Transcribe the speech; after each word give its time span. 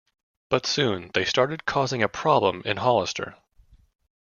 But 0.49 0.65
soon, 0.65 1.11
they 1.13 1.23
started 1.25 1.67
causing 1.67 2.01
a 2.01 2.09
problem 2.09 2.63
in 2.65 2.77
Hollister. 2.77 3.37